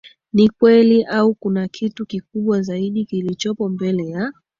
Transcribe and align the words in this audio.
ni 0.33 0.49
kweli 0.49 1.03
Au 1.03 1.33
kuna 1.33 1.67
kitu 1.67 2.05
kikubwa 2.05 2.61
zaidi 2.61 3.05
kilicho 3.05 3.55
mbele 3.69 4.05
ya 4.09 4.31